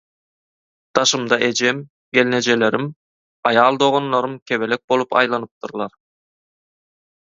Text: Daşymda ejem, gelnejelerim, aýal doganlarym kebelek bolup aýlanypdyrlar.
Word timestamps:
Daşymda 0.99 1.37
ejem, 1.49 1.83
gelnejelerim, 2.19 2.89
aýal 3.53 3.81
doganlarym 3.87 4.37
kebelek 4.49 4.87
bolup 4.93 5.19
aýlanypdyrlar. 5.23 5.99